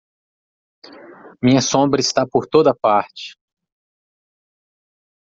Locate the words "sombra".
1.61-2.01